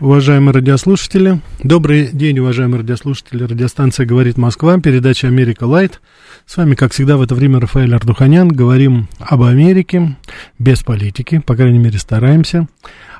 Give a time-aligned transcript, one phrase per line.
[0.00, 3.42] Уважаемые радиослушатели, добрый день, уважаемые радиослушатели.
[3.42, 6.00] Радиостанция «Говорит Москва», передача «Америка Лайт».
[6.46, 8.48] С вами, как всегда, в это время Рафаэль Ардуханян.
[8.48, 10.16] Говорим об Америке,
[10.58, 12.66] без политики, по крайней мере, стараемся.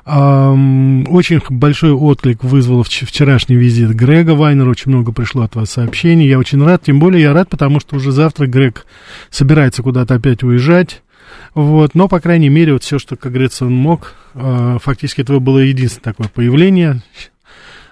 [0.07, 4.71] Очень большой отклик вызвал вчерашний визит Грега Вайнера.
[4.71, 6.27] Очень много пришло от вас сообщений.
[6.27, 6.81] Я очень рад.
[6.83, 8.87] Тем более я рад, потому что уже завтра Грег
[9.29, 11.03] собирается куда-то опять уезжать.
[11.53, 15.39] Вот, но, по крайней мере, вот все, что, как говорится, он мог, а, фактически это
[15.39, 17.01] было единственное такое появление.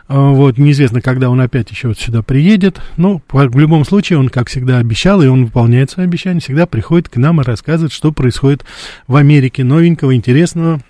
[0.07, 2.81] А, вот, неизвестно, когда он опять еще вот сюда приедет.
[2.97, 7.09] Но в любом случае он, как всегда, обещал, и он выполняет свои обещания, всегда приходит
[7.09, 8.65] к нам и рассказывает, что происходит
[9.07, 10.81] в Америке новенького, интересного.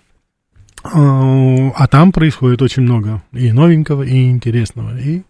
[0.84, 4.98] А, а там происходит очень много и новенького, и интересного.
[4.98, 5.24] И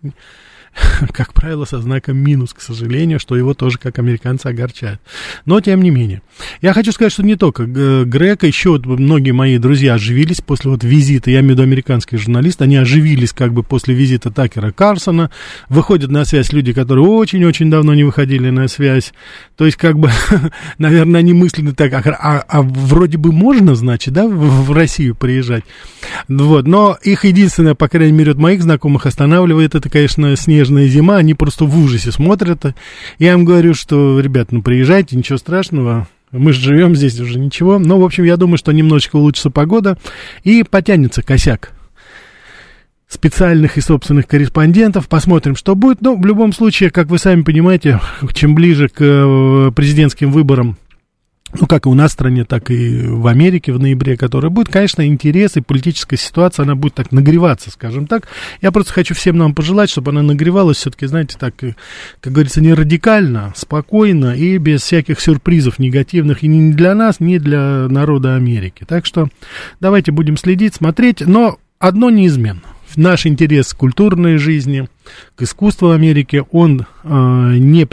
[1.13, 4.99] как правило, со знаком минус, к сожалению, что его тоже, как американцы, огорчает.
[5.45, 6.21] Но, тем не менее.
[6.61, 10.83] Я хочу сказать, что не только Грека, еще вот многие мои друзья оживились после вот
[10.83, 15.31] визита, я имею в виду американские журналисты, они оживились как бы после визита Такера Карсона,
[15.67, 19.13] выходят на связь люди, которые очень-очень давно не выходили на связь,
[19.55, 20.09] то есть, как бы,
[20.77, 25.15] наверное, они мысленно так, а, а, а вроде бы можно, значит, да, в, в Россию
[25.15, 25.63] приезжать,
[26.27, 30.87] вот, но их единственное, по крайней мере, от моих знакомых останавливает, это, конечно, снежный снежная
[30.87, 32.63] зима, они просто в ужасе смотрят.
[33.17, 37.79] Я им говорю, что, ребят, ну приезжайте, ничего страшного, мы же живем здесь уже ничего.
[37.79, 39.97] Но, в общем, я думаю, что немножечко улучшится погода
[40.43, 41.73] и потянется косяк
[43.07, 45.09] специальных и собственных корреспондентов.
[45.09, 46.01] Посмотрим, что будет.
[46.01, 47.99] Но в любом случае, как вы сами понимаете,
[48.33, 50.77] чем ближе к э, президентским выборам
[51.53, 54.69] ну, как и у нас в стране, так и в Америке в ноябре, которая будет,
[54.69, 58.27] конечно, интерес и политическая ситуация, она будет так нагреваться, скажем так.
[58.61, 62.73] Я просто хочу всем нам пожелать, чтобы она нагревалась все-таки, знаете, так, как говорится, не
[62.73, 68.85] радикально, спокойно и без всяких сюрпризов негативных и ни для нас, ни для народа Америки.
[68.87, 69.29] Так что
[69.79, 72.61] давайте будем следить, смотреть, но одно неизменно
[72.97, 74.87] наш интерес к культурной жизни,
[75.35, 77.87] к искусству Америки, он э, не.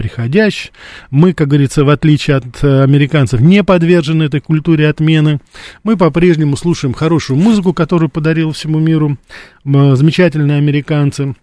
[1.11, 5.41] Мы, как говорится, в отличие от э, американцев, не подвержены этой культуре отмены.
[5.83, 9.17] Мы по-прежнему слушаем хорошую музыку, которую подарил всему миру
[9.65, 11.35] э, замечательные американцы.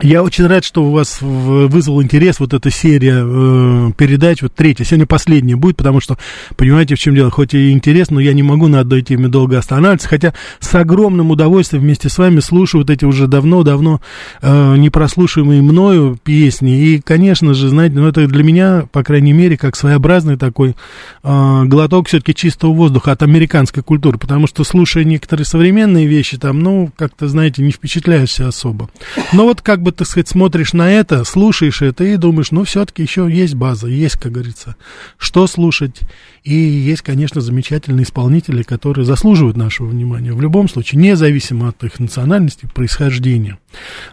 [0.00, 4.82] Я очень рад, что у вас вызвал интерес вот эта серия э, передач, вот третья,
[4.82, 6.18] сегодня последняя будет, потому что,
[6.56, 9.56] понимаете, в чем дело, хоть и интересно, но я не могу на одной теме долго
[9.56, 14.00] останавливаться, хотя с огромным удовольствием вместе с вами слушаю вот эти уже давно-давно
[14.42, 19.56] э, непрослушиваемые мною песни, и, конечно же, знаете, ну, это для меня, по крайней мере,
[19.56, 20.74] как своеобразный такой
[21.22, 26.58] э, глоток все-таки чистого воздуха от американской культуры, потому что, слушая некоторые современные вещи, там,
[26.58, 28.90] ну, как-то, знаете, не впечатляешься особо.
[29.32, 33.02] Но вот как бы, так сказать, смотришь на это, слушаешь это и думаешь, ну, все-таки
[33.02, 34.76] еще есть база, есть, как говорится,
[35.18, 36.00] что слушать.
[36.42, 40.32] И есть, конечно, замечательные исполнители, которые заслуживают нашего внимания.
[40.32, 43.58] В любом случае, независимо от их национальности, происхождения.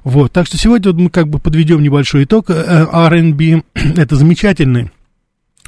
[0.04, 2.50] Вот, так что сегодня вот мы как бы подведем небольшой итог.
[2.50, 4.92] Э, R&B– это замечательный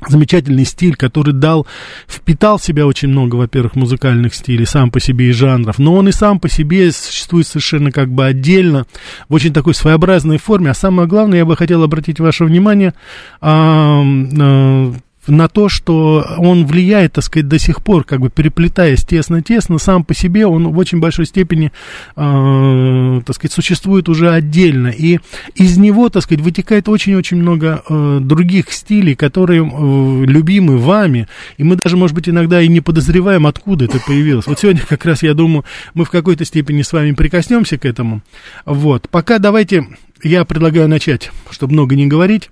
[0.09, 1.67] замечательный стиль, который дал,
[2.07, 6.09] впитал в себя очень много, во-первых, музыкальных стилей, сам по себе и жанров, но он
[6.09, 8.85] и сам по себе существует совершенно как бы отдельно,
[9.29, 12.93] в очень такой своеобразной форме, а самое главное, я бы хотел обратить ваше внимание,
[13.41, 14.93] а, а,
[15.27, 20.03] на то, что он влияет, так сказать, до сих пор, как бы переплетаясь тесно-тесно, сам
[20.03, 21.71] по себе он в очень большой степени,
[22.15, 24.87] э, так сказать, существует уже отдельно.
[24.87, 25.19] И
[25.55, 31.27] из него, так сказать, вытекает очень-очень много э, других стилей, которые э, любимы вами.
[31.57, 34.47] И мы даже, может быть, иногда и не подозреваем, откуда это появилось.
[34.47, 35.63] Вот сегодня как раз, я думаю,
[35.93, 38.21] мы в какой-то степени с вами прикоснемся к этому.
[38.65, 39.09] Вот.
[39.09, 39.87] Пока давайте,
[40.23, 42.49] я предлагаю начать, чтобы много не говорить.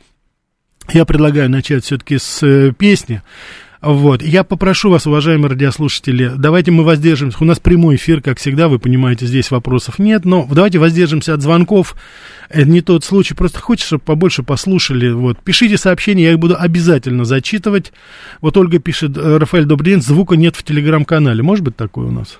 [0.93, 3.21] Я предлагаю начать все-таки с э, песни.
[3.81, 4.21] Вот.
[4.21, 7.37] Я попрошу вас, уважаемые радиослушатели, давайте мы воздержимся.
[7.41, 11.41] У нас прямой эфир, как всегда, вы понимаете, здесь вопросов нет, но давайте воздержимся от
[11.41, 11.95] звонков.
[12.49, 15.09] Это не тот случай, просто хочется, чтобы побольше послушали.
[15.09, 15.39] Вот.
[15.39, 17.91] Пишите сообщения, я их буду обязательно зачитывать.
[18.39, 21.41] Вот Ольга пишет, «Э, Рафаэль, добрый день, звука нет в телеграм-канале.
[21.41, 22.37] Может быть такое у нас?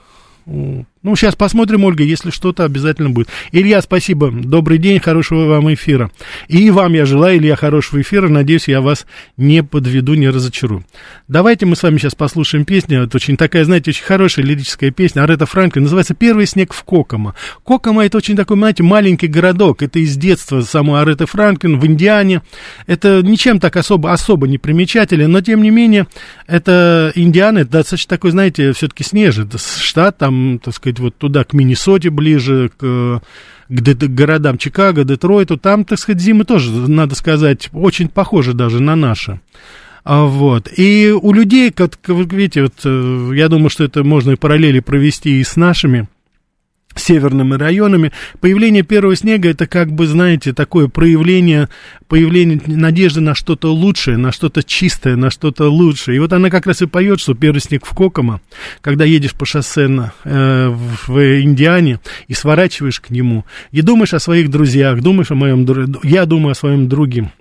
[1.04, 3.28] Ну, сейчас посмотрим, Ольга, если что-то обязательно будет.
[3.52, 4.32] Илья, спасибо.
[4.32, 6.12] Добрый день, хорошего вам эфира.
[6.48, 8.28] И вам я желаю, Илья, хорошего эфира.
[8.30, 10.86] Надеюсь, я вас не подведу, не разочарую.
[11.28, 13.04] Давайте мы с вами сейчас послушаем песню.
[13.04, 15.24] Это очень такая, знаете, очень хорошая лирическая песня.
[15.24, 15.84] Арета Франклин.
[15.84, 17.34] Называется «Первый снег в Кокома».
[17.64, 19.82] Кокома это очень такой, знаете, маленький городок.
[19.82, 22.44] Это из детства самой Ареты Франклин в Индиане.
[22.86, 26.08] Это ничем так особо, особо не примечателен, но тем не менее,
[26.46, 31.44] это Индиана, это достаточно такой, знаете, все-таки снежный штат, там, так сказать, сказать, вот туда,
[31.44, 33.22] к Миннесоте ближе, к,
[33.70, 38.96] к, городам Чикаго, Детройту, там, так сказать, зимы тоже, надо сказать, очень похожи даже на
[38.96, 39.40] наши.
[40.04, 40.70] А, вот.
[40.78, 44.80] И у людей, как, как видите, вот, э, я думаю, что это можно и параллели
[44.80, 46.08] провести и с нашими
[47.00, 48.12] северными районами.
[48.40, 51.70] Появление первого снега это как бы, знаете, такое проявление,
[52.08, 56.18] появление надежды на что-то лучшее, на что-то чистое, на что-то лучшее.
[56.18, 58.42] И вот она как раз и поет, что первый снег в Кокома,
[58.82, 64.14] когда едешь по шоссе на, э, в, в Индиане и сворачиваешь к нему, и думаешь
[64.14, 65.66] о своих друзьях, думаешь о моем,
[66.04, 67.32] я думаю о своем друге,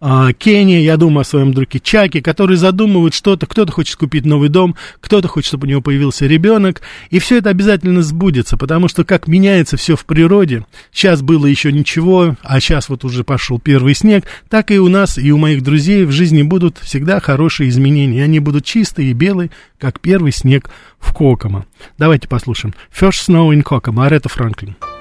[0.00, 4.48] а, Кения, я думаю о своем друге Чаке, который задумывает что-то, кто-то хочет купить новый
[4.48, 9.04] дом, кто-то хочет, чтобы у него появился ребенок, и все это обязательно сбудется, потому что
[9.04, 13.94] как меняется все в природе, сейчас было еще ничего, а сейчас вот уже пошел первый
[13.94, 18.24] снег, так и у нас, и у моих друзей в жизни будут всегда хорошие изменения,
[18.24, 21.66] они будут чистые и белые, как первый снег в Кокома.
[21.98, 22.74] Давайте послушаем.
[22.92, 24.76] First Snow in Kokomo, Арета Франклин.
[24.76, 24.93] that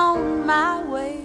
[0.00, 1.18] on my way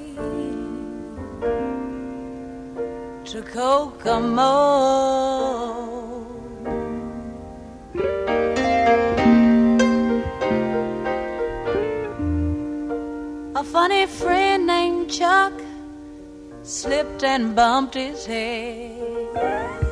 [3.29, 4.51] to Kokomo.
[13.55, 15.53] A funny friend named Chuck
[16.63, 19.84] slipped and bumped his head.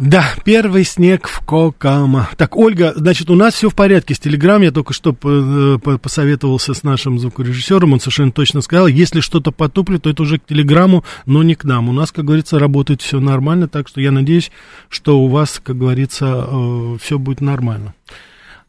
[0.00, 2.30] Да, первый снег в Кокама.
[2.38, 4.62] Так, Ольга, значит, у нас все в порядке с Телеграм.
[4.62, 7.92] Я только что э, посоветовался с нашим звукорежиссером.
[7.92, 11.64] Он совершенно точно сказал, если что-то потуплет, то это уже к Телеграму, но не к
[11.64, 11.90] нам.
[11.90, 14.50] У нас, как говорится, работает все нормально, так что я надеюсь,
[14.88, 17.92] что у вас, как говорится, э, все будет нормально.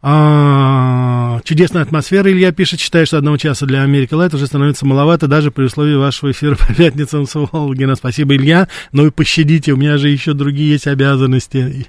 [0.03, 5.27] А, чудесная атмосфера, Илья пишет, считаю, что одного часа для Америки Лайт уже становится маловато,
[5.27, 7.95] даже при условии вашего эфира по пятницам с Волгина.
[7.95, 8.67] Спасибо, Илья.
[8.91, 11.85] Но и пощадите, у меня же еще другие есть обязанности,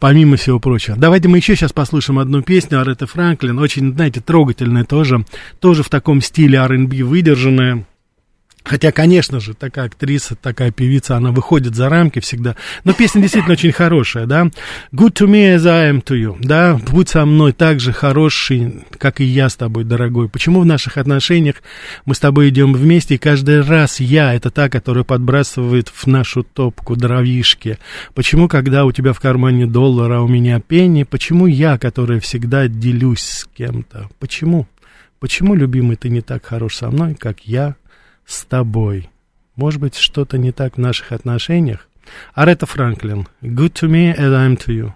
[0.00, 0.96] помимо всего прочего.
[0.96, 5.24] Давайте мы еще сейчас послушаем одну песню Аретты Франклин, очень, знаете, трогательная тоже,
[5.60, 7.86] тоже в таком стиле R&B выдержанная.
[8.64, 12.56] Хотя, конечно же, такая актриса, такая певица, она выходит за рамки всегда.
[12.84, 14.44] Но песня действительно очень хорошая, да.
[14.90, 16.80] Good to me as I am to you, да.
[16.90, 20.30] Будь со мной так же хороший, как и я с тобой, дорогой.
[20.30, 21.56] Почему в наших отношениях
[22.06, 26.42] мы с тобой идем вместе, и каждый раз я, это та, которая подбрасывает в нашу
[26.42, 27.78] топку дровишки?
[28.14, 32.66] Почему, когда у тебя в кармане доллар, а у меня пенни, почему я, которая всегда
[32.66, 34.08] делюсь с кем-то?
[34.18, 34.66] Почему?
[35.20, 37.76] Почему, любимый, ты не так хорош со мной, как я
[38.26, 39.10] с тобой.
[39.56, 41.88] Может быть, что-то не так в наших отношениях?
[42.34, 43.28] Арета Франклин.
[43.42, 44.92] Good to me as I'm to you.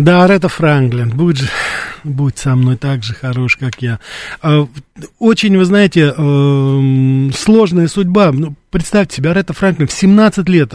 [0.00, 1.48] Да, Ретта Франклин, будь, же,
[2.04, 4.00] будь со мной так же хорош, как я.
[4.40, 4.66] А,
[5.18, 8.32] очень, вы знаете, эм, сложная судьба.
[8.70, 10.74] Представьте себе, Ретта Франклин в 17 лет.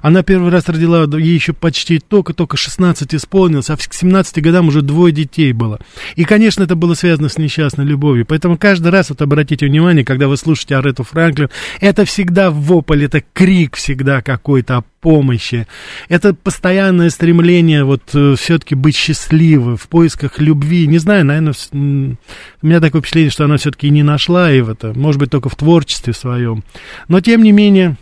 [0.00, 4.80] Она первый раз родила, ей еще почти только-только 16 исполнилось, а к 17 годам уже
[4.80, 5.78] двое детей было.
[6.16, 8.24] И, конечно, это было связано с несчастной любовью.
[8.24, 13.04] Поэтому каждый раз, вот обратите внимание, когда вы слушаете о Ретту Франклин, это всегда вопль,
[13.04, 15.66] это крик всегда какой-то о помощи.
[16.08, 20.86] Это постоянное стремление вот э, все-таки быть счастливой, в поисках любви.
[20.86, 25.30] Не знаю, наверное, у меня такое впечатление, что она все-таки не нашла это, может быть,
[25.30, 26.64] только в творчестве своем.
[27.08, 27.96] Но, тем не менее,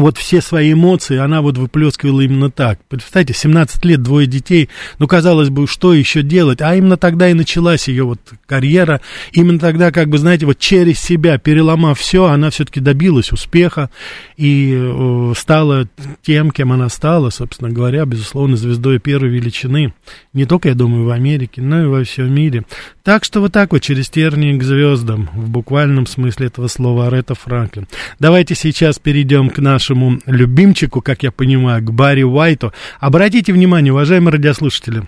[0.00, 2.78] вот все свои эмоции она вот выплескивала именно так.
[2.88, 6.60] Представьте, 17 лет, двое детей, ну, казалось бы, что еще делать?
[6.60, 9.00] А именно тогда и началась ее вот карьера.
[9.32, 13.90] Именно тогда, как бы, знаете, вот через себя, переломав все, она все-таки добилась успеха
[14.36, 15.88] и э, стала
[16.22, 19.94] тем, кем она стала, собственно говоря, безусловно, звездой первой величины.
[20.32, 22.64] Не только, я думаю, в Америке, но и во всем мире.
[23.02, 27.34] Так что вот так вот, через тернии к звездам, в буквальном смысле этого слова, Аретта
[27.34, 27.86] Франклин.
[28.18, 32.72] Давайте сейчас перейдем к нашему нашему любимчику, как я понимаю, к Барри Уайту.
[32.98, 35.02] Обратите внимание, уважаемые радиослушатели,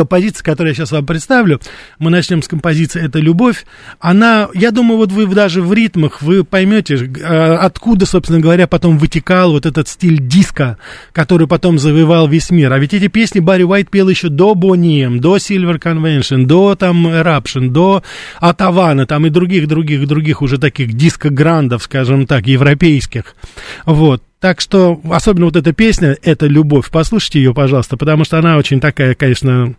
[0.00, 1.60] композиция, которую я сейчас вам представлю,
[1.98, 3.66] мы начнем с композиции «Это любовь»,
[4.00, 8.96] она, я думаю, вот вы даже в ритмах, вы поймете, э, откуда, собственно говоря, потом
[8.96, 10.78] вытекал вот этот стиль диска,
[11.12, 12.72] который потом завоевал весь мир.
[12.72, 16.74] А ведь эти песни Барри Уайт пел еще до Bonnie M, до Silver Convention, до
[16.76, 18.02] там Eruption, до
[18.38, 23.36] Атавана, там и других-других-других уже таких диско-грандов, скажем так, европейских.
[23.84, 24.22] Вот.
[24.40, 26.90] Так что, особенно вот эта песня, это любовь.
[26.90, 29.74] Послушайте ее, пожалуйста, потому что она очень такая, конечно,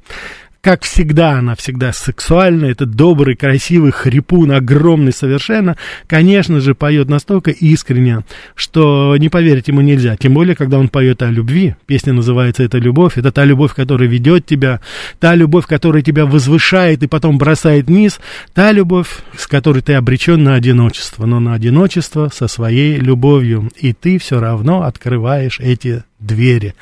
[0.61, 5.75] как всегда, она всегда сексуальная, это добрый, красивый хрипун, огромный совершенно,
[6.07, 8.19] конечно же, поет настолько искренне,
[8.53, 10.15] что не поверить ему нельзя.
[10.17, 11.75] Тем более, когда он поет о любви.
[11.87, 13.17] Песня называется «Это любовь».
[13.17, 14.81] Это та любовь, которая ведет тебя,
[15.19, 18.19] та любовь, которая тебя возвышает и потом бросает вниз,
[18.53, 23.71] та любовь, с которой ты обречен на одиночество, но на одиночество со своей любовью.
[23.77, 26.75] И ты все равно открываешь эти двери.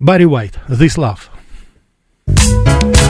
[0.00, 1.31] Барри Уайт, This Love.
[2.28, 3.01] Música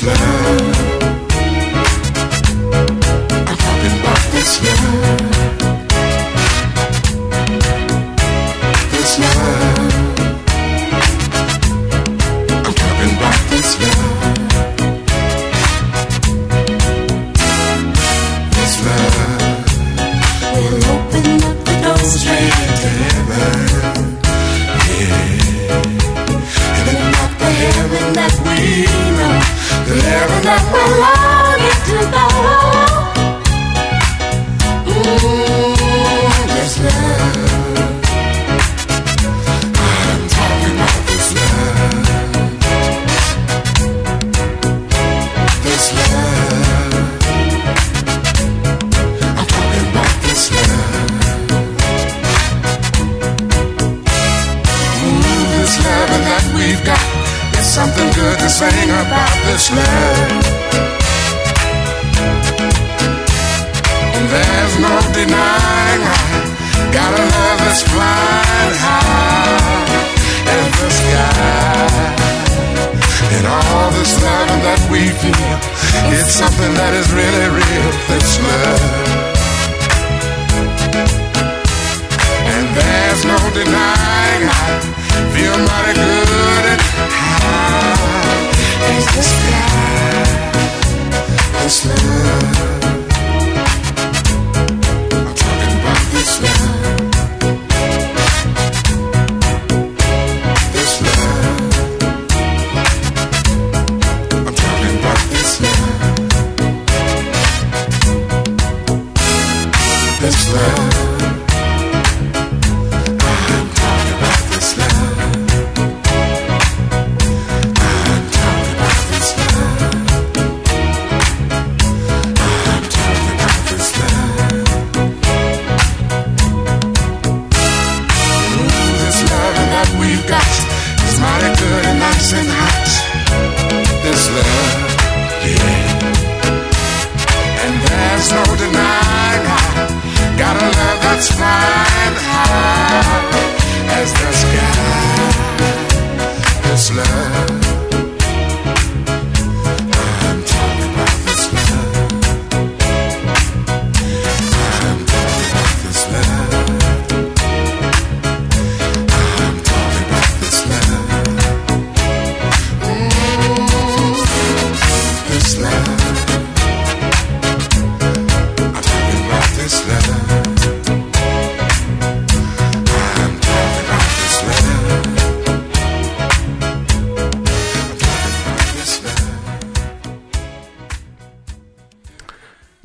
[0.00, 0.39] smile.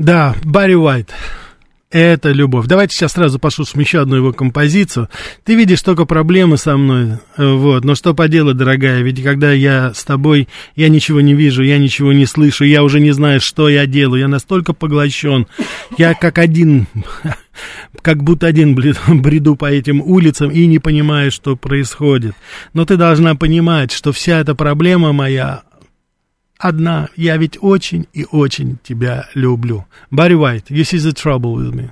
[0.06, 1.10] Да, Барри Уайт.
[1.90, 2.68] Это любовь.
[2.68, 5.10] Давайте сейчас сразу послушаем еще одну его композицию.
[5.44, 7.84] Ты видишь только проблемы со мной, вот.
[7.84, 12.14] Но что поделать, дорогая, ведь когда я с тобой, я ничего не вижу, я ничего
[12.14, 14.22] не слышу, я уже не знаю, что я делаю.
[14.22, 15.48] Я настолько поглощен.
[15.98, 16.86] Я как один,
[18.04, 22.36] как будто один бреду по этим улицам и не понимаю, что происходит.
[22.74, 25.64] Но ты должна понимать, что вся эта проблема моя,
[26.58, 27.10] одна.
[27.16, 29.86] Я ведь очень и очень тебя люблю.
[30.12, 31.92] Барри Уайт, you see the trouble with me.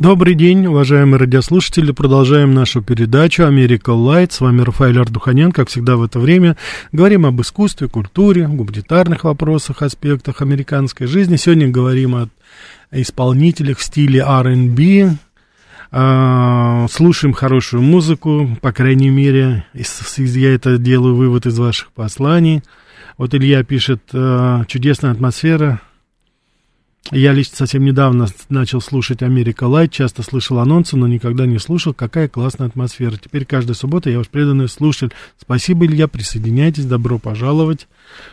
[0.00, 1.92] Добрый день, уважаемые радиослушатели.
[1.92, 4.32] Продолжаем нашу передачу «Америка Light».
[4.32, 6.56] С вами Рафаэль Ардуханян, как всегда в это время.
[6.90, 11.36] Говорим об искусстве, культуре, гуманитарных вопросах, аспектах американской жизни.
[11.36, 12.30] Сегодня говорим о
[12.90, 15.18] исполнителях в стиле R&B.
[15.92, 22.62] А, слушаем хорошую музыку, по крайней мере, я это делаю вывод из ваших посланий.
[23.18, 25.82] Вот Илья пишет, а, чудесная атмосфера,
[27.12, 31.92] я лично совсем недавно начал слушать Америка Лайт, часто слышал анонсы, но никогда не слушал,
[31.92, 33.16] какая классная атмосфера.
[33.16, 35.14] Теперь каждая суббота я ваш преданный слушатель.
[35.36, 37.88] Спасибо, Илья, присоединяйтесь, добро пожаловать.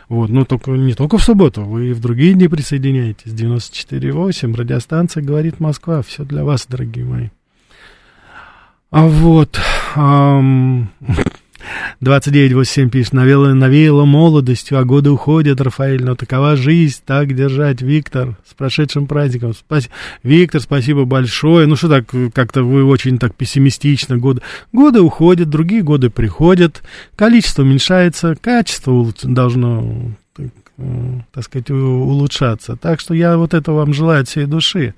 [0.08, 3.32] Вот, но только, не только в субботу, вы и в другие дни присоединяйтесь.
[3.32, 6.02] 94.8, радиостанция «Говорит Москва».
[6.02, 7.28] Все для вас, дорогие мои.
[8.90, 9.58] А вот...
[9.96, 10.90] Ам...
[12.00, 18.36] 2987 пишет, навеяло, навеяло молодостью, а годы уходят, Рафаэль, но такова жизнь, так держать, Виктор,
[18.48, 19.54] с прошедшим праздником.
[19.54, 19.88] Спас...
[20.22, 21.66] Виктор, спасибо большое.
[21.66, 26.82] Ну что так, как-то вы очень так пессимистично, годы, годы уходят, другие годы приходят,
[27.16, 30.46] количество уменьшается, качество должно, так,
[30.78, 32.76] э, сказать, улучшаться.
[32.76, 34.94] Так что я вот это вам желаю от всей души.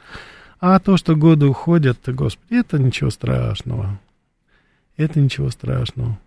[0.61, 3.99] А то, что годы уходят, господи, это ничего страшного.
[4.97, 6.19] Это ничего страшного.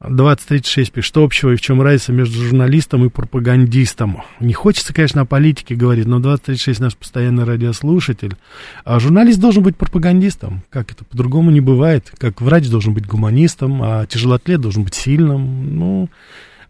[0.00, 4.22] 2036 пишет, что общего и в чем разница между журналистом и пропагандистом.
[4.40, 8.36] Не хочется, конечно, о политике говорить, но 2036 наш постоянный радиослушатель.
[8.84, 10.62] А журналист должен быть пропагандистом.
[10.68, 12.12] Как это по-другому не бывает.
[12.18, 15.76] Как врач должен быть гуманистом, а тяжелоатлет должен быть сильным.
[15.76, 16.10] Ну,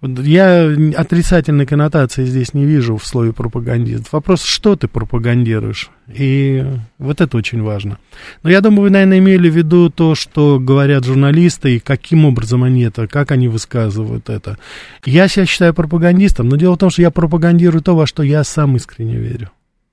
[0.03, 4.13] Я отрицательной коннотации здесь не вижу в слове пропагандист.
[4.13, 5.91] Вопрос, что ты пропагандируешь?
[6.13, 6.65] И
[6.99, 7.99] вот это очень важно.
[8.43, 12.63] Но я думаю, вы, наверное, имели в виду то, что говорят журналисты, и каким образом
[12.63, 14.59] они это, как они высказывают это.
[15.05, 18.45] Я себя считаю пропагандистом, но дело в том, что я пропагандирую то, во что я
[18.45, 19.51] сам искренне верю.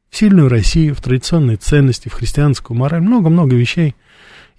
[0.10, 3.96] В сильную Россию, в традиционные ценности, в христианскую мораль, много-много вещей.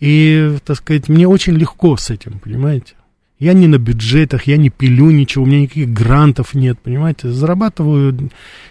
[0.01, 2.95] И, так сказать, мне очень легко с этим, понимаете?
[3.39, 7.31] Я не на бюджетах, я не пилю ничего, у меня никаких грантов нет, понимаете?
[7.31, 8.31] Зарабатываю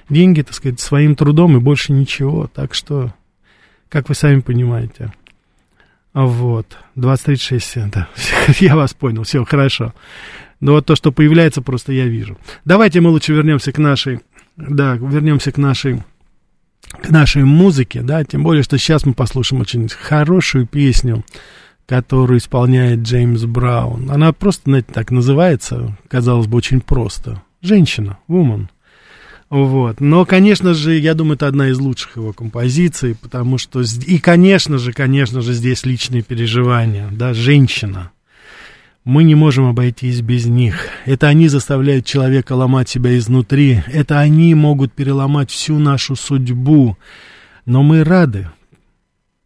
[0.10, 2.48] деньги, так сказать, своим трудом и больше ничего.
[2.48, 3.14] Так что,
[3.90, 5.12] как вы сами понимаете.
[6.14, 8.08] Вот, 2036, да,
[8.60, 9.94] я вас понял, все, хорошо.
[10.60, 12.38] Но вот то, что появляется, просто я вижу.
[12.66, 14.20] Давайте мы лучше вернемся к нашей,
[14.56, 16.04] да, вернемся к нашей,
[17.02, 21.26] к нашей музыке, да, тем более, что сейчас мы послушаем очень хорошую песню
[21.86, 24.10] которую исполняет Джеймс Браун.
[24.10, 27.42] Она просто, знаете, так называется, казалось бы, очень просто.
[27.62, 28.68] Женщина, woman.
[29.50, 30.02] Вот.
[30.02, 33.84] Но, конечно же, я думаю, это одна из лучших его композиций, потому что...
[34.08, 38.12] И, конечно же, конечно же, здесь личные переживания, да, женщина.
[39.04, 40.88] Мы не можем обойтись без них.
[41.06, 43.84] Это они заставляют человека ломать себя изнутри.
[43.92, 46.98] Это они могут переломать всю нашу судьбу.
[47.66, 48.50] Но мы рады,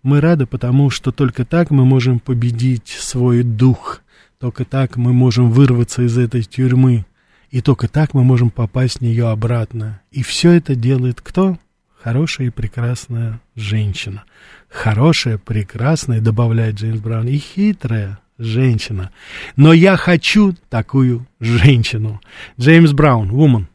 [0.07, 4.01] мы рады, потому что только так мы можем победить свой дух,
[4.39, 7.05] только так мы можем вырваться из этой тюрьмы,
[7.51, 9.99] и только так мы можем попасть в нее обратно.
[10.11, 11.57] И все это делает кто?
[12.01, 14.23] Хорошая и прекрасная женщина.
[14.69, 19.11] Хорошая, прекрасная, добавляет Джеймс Браун, и хитрая женщина.
[19.57, 22.21] Но я хочу такую женщину.
[22.57, 23.65] Джеймс Браун, woman.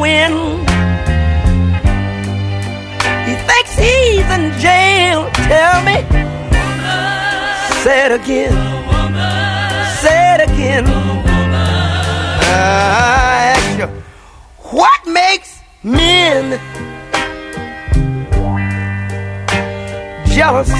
[0.00, 0.32] When
[3.26, 5.30] he thinks he's in jail.
[5.50, 5.96] Tell me,
[7.82, 8.54] say it again,
[10.00, 10.84] say it again.
[12.48, 13.88] I ask you,
[14.70, 16.58] what makes men
[20.34, 20.70] jealous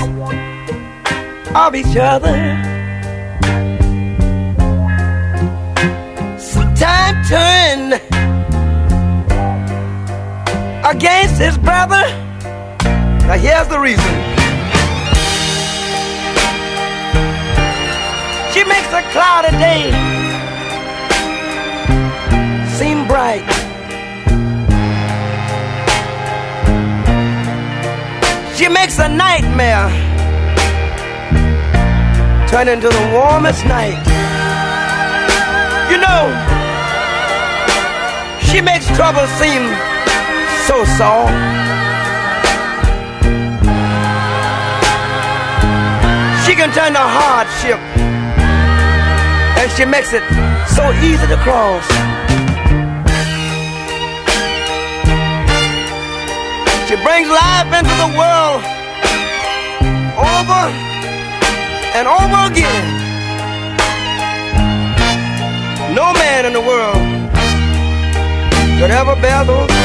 [1.54, 2.36] of each other?
[6.38, 8.25] Sometimes turn
[10.90, 12.04] against his brother.
[13.26, 14.12] Now here's the reason.
[18.52, 19.90] She makes a cloudy day
[22.78, 23.44] seem bright.
[28.56, 29.90] She makes a nightmare
[32.48, 34.00] turn into the warmest night.
[35.90, 36.22] You know,
[38.40, 39.95] she makes trouble seem
[40.66, 41.30] so soft.
[46.44, 47.78] She can turn the hardship
[49.60, 50.24] and she makes it
[50.74, 51.86] so easy to cross.
[56.88, 58.62] She brings life into the world
[60.18, 60.62] over
[61.94, 62.86] and over again.
[65.94, 67.16] No man in the world
[68.80, 69.75] could ever bear those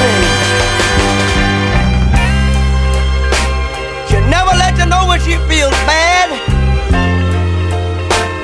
[5.31, 6.27] she feels bad,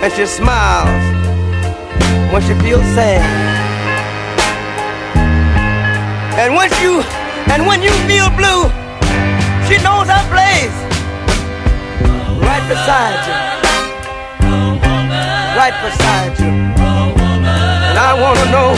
[0.01, 1.03] and she smiles
[2.31, 3.19] when she feels sad.
[6.39, 7.03] And when you
[7.51, 8.71] and when you feel blue,
[9.67, 10.77] she knows her place
[12.47, 13.35] right beside you.
[15.59, 16.53] Right beside you.
[17.89, 18.71] And I want to know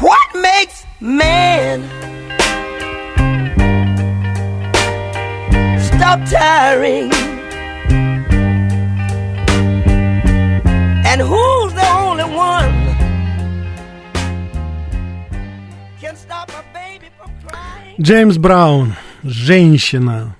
[0.00, 1.95] what makes man
[6.16, 7.12] stop tiring?
[11.04, 12.74] And who's the only one?
[17.98, 20.36] Джеймс Браун, женщина.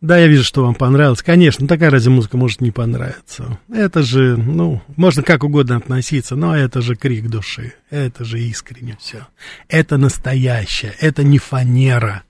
[0.00, 1.22] Да, я вижу, что вам понравилось.
[1.22, 3.58] Конечно, такая разве музыка может не понравиться.
[3.72, 7.72] Это же, ну, можно как угодно относиться, но это же крик души.
[7.90, 9.26] Это же искренне все.
[9.68, 10.94] Это настоящее.
[11.00, 12.22] Это не фанера.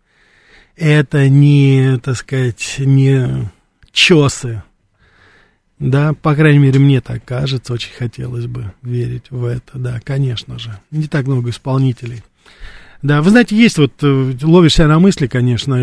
[0.79, 3.51] Это не, так сказать, не
[3.93, 4.63] чесы.
[5.79, 7.73] Да, по крайней мере, мне так кажется.
[7.73, 9.79] Очень хотелось бы верить в это.
[9.79, 10.79] Да, конечно же.
[10.91, 12.23] Не так много исполнителей.
[13.01, 15.79] Да, вы знаете, есть вот, э, ловишь себя на мысли, конечно,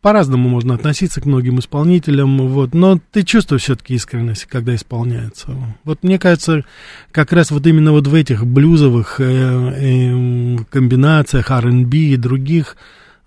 [0.00, 5.48] по-разному можно относиться к многим исполнителям, вот, но ты чувствуешь все-таки искренность, когда исполняется.
[5.82, 6.64] Вот мне кажется,
[7.10, 12.76] как раз вот именно вот в этих блюзовых э, э, комбинациях R&B и других,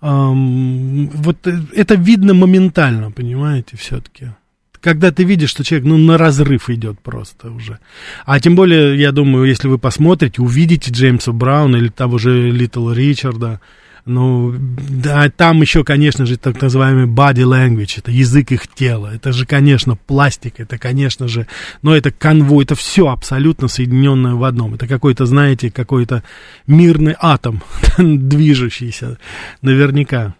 [0.02, 0.32] э,
[1.14, 4.30] вот это видно моментально, понимаете, все-таки
[4.82, 7.78] когда ты видишь, что человек, ну, на разрыв идет просто уже.
[8.26, 12.90] А тем более, я думаю, если вы посмотрите, увидите Джеймса Брауна или того же Литл
[12.90, 13.60] Ричарда,
[14.04, 19.32] ну, да, там еще, конечно же, так называемый body language, это язык их тела, это
[19.32, 21.46] же, конечно, пластик, это, конечно же,
[21.82, 24.74] но это конвой, это все абсолютно соединенное в одном.
[24.74, 26.24] Это какой-то, знаете, какой-то
[26.66, 27.62] мирный атом,
[27.98, 29.18] движущийся,
[29.60, 30.34] наверняка.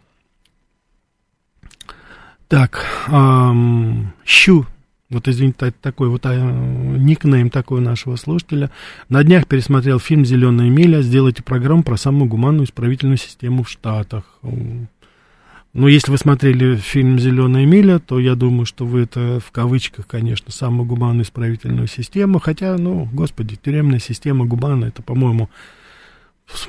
[2.49, 4.67] Так, эм, Щу,
[5.13, 8.71] вот извините, такой вот а, никнейм такой нашего слушателя.
[9.09, 11.03] На днях пересмотрел фильм «Зеленая миля».
[11.03, 14.25] Сделайте программу про самую гуманную исправительную систему в Штатах.
[15.75, 20.07] Ну, если вы смотрели фильм «Зеленая миля», то я думаю, что вы это в кавычках,
[20.07, 22.39] конечно, самую гуманную исправительную систему.
[22.41, 25.49] Хотя, ну, господи, тюремная система гуманная, это, по-моему,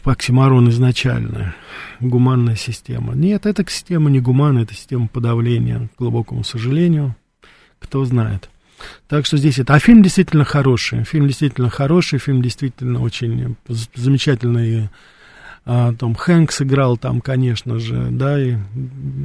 [0.06, 1.56] оксиморон изначально,
[1.99, 3.13] гуманная система.
[3.13, 7.15] Нет, эта система не гуманная, это система подавления, к глубокому сожалению,
[7.84, 8.50] кто знает.
[9.08, 9.74] Так что здесь это.
[9.74, 11.04] А фильм действительно хороший.
[11.04, 14.89] Фильм действительно хороший, фильм действительно очень замечательный
[15.65, 18.56] а, Том Хэнкс играл там, конечно же, да, и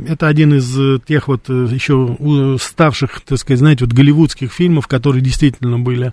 [0.07, 2.17] это один из э, тех вот э, еще
[2.61, 6.13] ставших, так сказать, знаете, вот голливудских фильмов, которые действительно были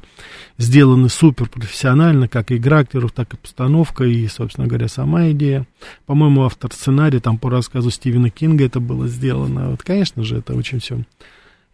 [0.58, 5.68] сделаны супер профессионально, как игра актеров, так и постановка, и, собственно говоря, сама идея.
[6.08, 9.70] По-моему, автор сценария, там по рассказу Стивена Кинга это было сделано.
[9.70, 11.04] Вот, конечно же, это очень все,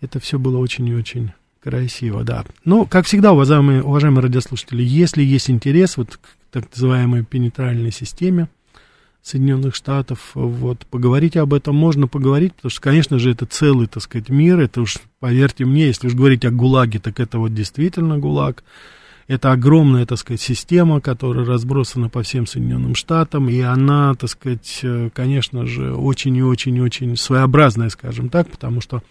[0.02, 2.44] это все было очень и очень красиво, да.
[2.66, 6.20] Ну, как всегда, уважаемые, уважаемые радиослушатели, если есть интерес вот к
[6.52, 8.50] так называемой пенетральной системе
[9.22, 10.32] Соединенных Штатов.
[10.34, 14.60] Вот, поговорить об этом можно поговорить, потому что, конечно же, это целый, так сказать, мир.
[14.60, 18.64] Это уж, поверьте мне, если уж говорить о ГУЛАГе, так это вот действительно ГУЛАГ.
[19.32, 24.82] Это огромная, так сказать, система, которая разбросана по всем Соединенным Штатам, и она, так сказать,
[24.84, 29.02] э, конечно же, очень и очень и очень своеобразная, скажем так, потому что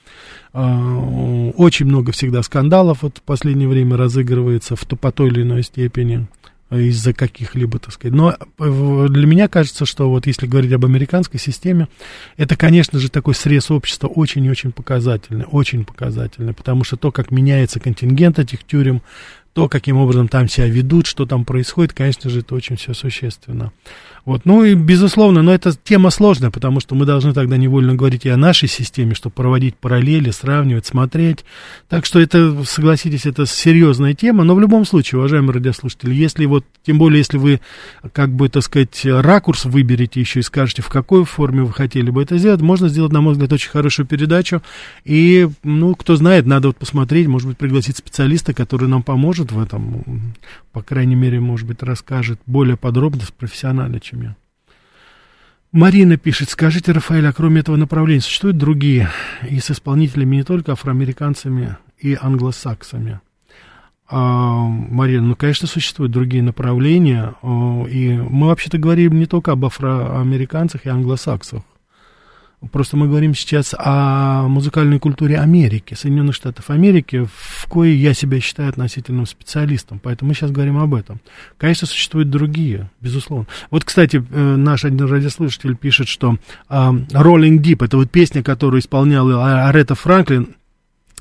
[0.52, 5.62] э, очень много всегда скандалов вот в последнее время разыгрывается в, по той или иной
[5.62, 6.28] степени
[6.70, 8.14] из-за каких-либо, так сказать.
[8.14, 11.88] Но э, для меня кажется, что вот если говорить об американской системе,
[12.36, 17.10] это, конечно же, такой срез общества очень и очень показательный, очень показательный, потому что то,
[17.10, 19.02] как меняется контингент этих тюрем,
[19.52, 23.72] то, каким образом там себя ведут, что там происходит, конечно же, это очень все существенно.
[24.24, 28.26] Вот, ну и безусловно, но эта тема сложная, потому что мы должны тогда невольно говорить
[28.26, 31.44] и о нашей системе, чтобы проводить параллели, сравнивать, смотреть.
[31.88, 36.64] Так что это, согласитесь, это серьезная тема, но в любом случае, уважаемые радиослушатели, если вот,
[36.84, 37.60] тем более, если вы,
[38.12, 42.22] как бы, так сказать, ракурс выберете еще и скажете, в какой форме вы хотели бы
[42.22, 44.62] это сделать, можно сделать, на мой взгляд, очень хорошую передачу.
[45.04, 49.60] И, ну, кто знает, надо вот посмотреть, может быть, пригласить специалиста, который нам поможет в
[49.60, 50.04] этом,
[50.72, 54.36] по крайней мере, может быть, расскажет более подробно, профессионально, чем я.
[55.72, 59.08] Марина пишет, скажите, Рафаэль, а кроме этого направления существуют другие
[59.48, 63.20] и с исполнителями не только афроамериканцами и англосаксами?
[64.08, 70.86] А, Марина, ну, конечно, существуют другие направления, и мы вообще-то говорим не только об афроамериканцах
[70.86, 71.62] и англосаксах.
[72.72, 78.38] Просто мы говорим сейчас о музыкальной культуре Америки, Соединенных Штатов Америки, в кое я себя
[78.38, 79.98] считаю относительным специалистом.
[79.98, 81.20] Поэтому мы сейчас говорим об этом.
[81.56, 83.46] Конечно, существуют другие, безусловно.
[83.70, 86.36] Вот, кстати, э, наш один радиослушатель пишет, что
[86.68, 90.54] uh, Rolling Deep, это вот песня, которую исполняла Арета Франклин,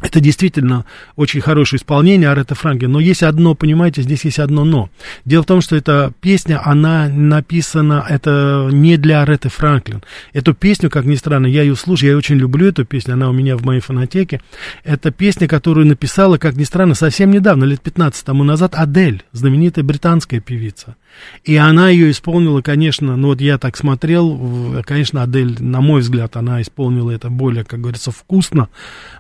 [0.02, 0.86] Это действительно
[1.16, 2.92] очень хорошее исполнение Арета Франклин.
[2.92, 4.90] Но есть одно, понимаете, здесь есть одно но.
[5.26, 10.02] Дело в том, что эта песня, она написана, это не для Ареты Франклин.
[10.34, 13.34] Эту песню, как ни странно, я ее слушаю, я очень люблю эту песню, она у
[13.34, 14.42] меня в моей фонотеке.
[14.84, 19.84] Это песня, которую написала, как ни странно, совсем недавно, лет 15 тому назад, Адель, знаменитая
[19.84, 20.96] британская певица.
[21.44, 26.36] И она ее исполнила, конечно, ну вот я так смотрел, конечно, Адель, на мой взгляд,
[26.38, 28.70] она исполнила это более, как говорится, вкусно.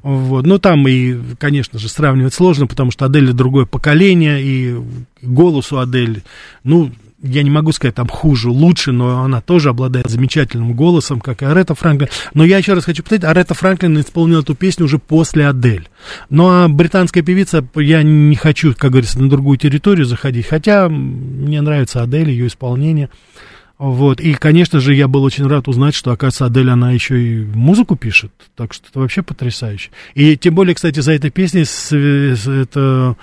[0.04, 0.46] Вот.
[0.46, 4.76] Но там и, конечно же, сравнивать сложно, потому что Адель другое поколение, и
[5.22, 6.24] голос у Адель,
[6.64, 11.41] ну, я не могу сказать там хуже, лучше, но она тоже обладает замечательным голосом, как
[11.41, 12.09] и Арета Франклин.
[12.34, 15.89] Но я еще раз хочу повторить, Арета Франклин исполнила эту песню уже после Адель.
[16.30, 21.61] Ну а британская певица, я не хочу, как говорится, на другую территорию заходить, хотя мне
[21.61, 23.09] нравится Адель, ее исполнение.
[23.78, 27.45] Вот, и, конечно же, я был очень рад узнать, что, оказывается, Адель, она еще и
[27.45, 29.91] музыку пишет, так что это вообще потрясающе.
[30.15, 31.63] И тем более, кстати, за этой песней,
[32.61, 33.15] это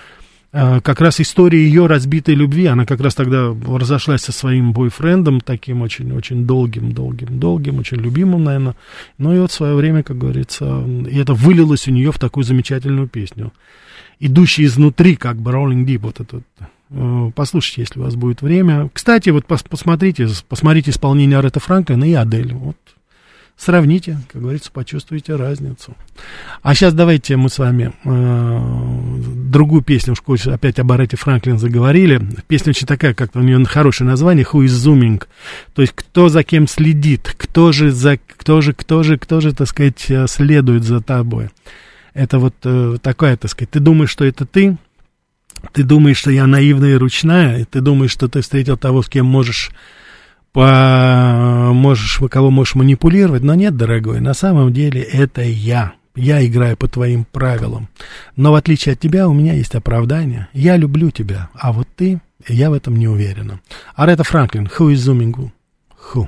[0.83, 5.83] как раз история ее разбитой любви, она как раз тогда разошлась со своим бойфрендом, таким
[5.83, 8.75] очень-очень долгим-долгим-долгим, очень любимым, наверное.
[9.19, 12.45] Ну и вот в свое время, как говорится, и это вылилось у нее в такую
[12.45, 13.53] замечательную песню.
[14.19, 16.45] Идущий изнутри, как бы Rolling Deep, вот этот
[16.91, 18.89] э, Послушайте, если у вас будет время.
[18.95, 22.55] Кстати, вот посмотрите, посмотрите исполнение Арета Франклина и Адель.
[22.55, 22.77] Вот
[23.57, 25.97] Сравните, как говорится, почувствуйте разницу.
[26.63, 32.21] А сейчас давайте мы с вами э, другую песню, уж опять об Арете Франклин заговорили.
[32.49, 35.23] Песня очень такая, как у нее хорошее название, Who is Zooming.
[35.75, 39.55] То есть, кто за кем следит, кто же, за, кто же, кто же, кто же,
[39.55, 41.49] так сказать, э, следует за тобой.
[42.13, 44.77] Это вот э, такая, так сказать, ты думаешь, что это ты,
[45.73, 49.25] ты думаешь, что я наивная и ручная, ты думаешь, что ты встретил того, с кем
[49.25, 49.71] можешь
[50.57, 51.71] по...
[51.75, 55.93] можешь, кого можешь манипулировать, но нет, дорогой, на самом деле это я.
[56.15, 57.91] Я играю по твоим правилам.
[58.37, 60.49] Но в отличие от тебя у меня есть оправдание.
[60.55, 63.61] Я люблю тебя, а вот ты, я в этом не уверена.
[63.95, 65.51] Арета Франклин, who is zooming?
[66.15, 66.27] Who?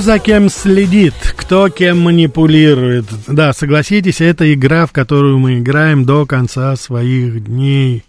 [0.00, 3.06] За кем следит, кто кем манипулирует?
[3.26, 8.04] Да, согласитесь, это игра, в которую мы играем до конца своих дней.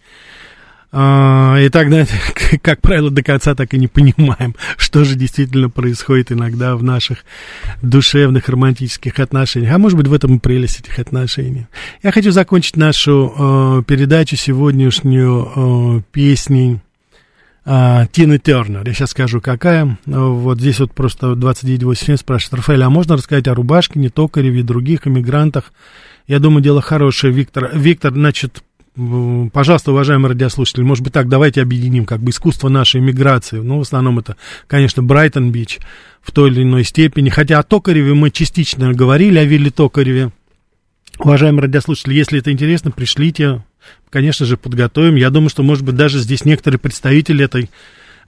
[0.94, 2.06] А, и тогда,
[2.62, 7.20] как правило, до конца так и не понимаем, что же действительно происходит иногда в наших
[7.82, 9.74] душевных романтических отношениях.
[9.74, 11.68] А может быть, в этом и прелесть этих отношений.
[12.04, 16.80] Я хочу закончить нашу э, передачу сегодняшнюю э, песней
[17.66, 18.88] э, Тины Тернер.
[18.88, 19.98] Я сейчас скажу, какая.
[20.06, 22.54] Вот здесь вот просто 2987 спрашивает.
[22.56, 25.74] Рафаэль, а можно рассказать о Рубашкине, Токареве и других иммигрантах?
[26.28, 27.72] Я думаю, дело хорошее, Виктор.
[27.74, 28.64] Виктор, значит,
[29.54, 33.58] пожалуйста, уважаемые радиослушатели, может быть так, давайте объединим как бы искусство нашей миграции.
[33.58, 34.36] Ну, в основном это,
[34.68, 35.80] конечно, Брайтон-Бич
[36.22, 37.30] в той или иной степени.
[37.30, 40.32] Хотя о Токареве мы частично говорили, о Вилле Токареве.
[41.20, 43.64] Уважаемые радиослушатели, если это интересно, пришлите,
[44.12, 45.16] конечно же, подготовим.
[45.16, 47.72] Я думаю, что, может быть, даже здесь некоторые представители этой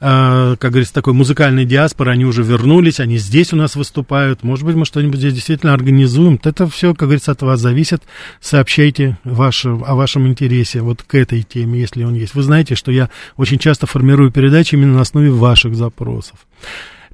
[0.06, 4.44] а, как говорится, такой музыкальной диаспоры, они уже вернулись, они здесь у нас выступают.
[4.44, 6.38] Может быть, мы что-нибудь здесь действительно организуем.
[6.44, 8.04] Это все, как говорится, от вас зависит.
[8.42, 12.36] Сообщайте ваше, о вашем интересе вот к этой теме, если он есть.
[12.36, 16.36] Вы знаете, что я очень часто формирую передачи именно на основе ваших запросов.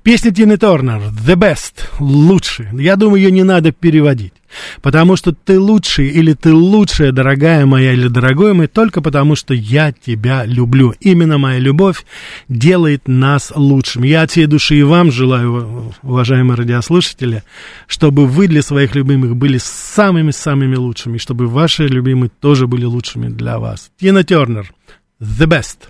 [0.04, 2.68] Песня Тины Торнер «The Best»— лучший.
[2.72, 4.34] Я думаю, ее не надо переводить.
[4.82, 9.54] Потому что ты лучший или ты лучшая, дорогая моя или дорогой мой, только потому что
[9.54, 10.94] я тебя люблю.
[11.02, 12.06] Именно моя любовь
[12.48, 14.08] делает нас лучшими.
[14.08, 17.44] Я от всей души и вам желаю, уважаемые радиослушатели,
[17.86, 23.60] чтобы вы для своих любимых были самыми-самыми лучшими, чтобы ваши любимые тоже были лучшими для
[23.60, 23.92] вас.
[24.00, 24.72] Тина Тернер,
[25.20, 25.90] The Best.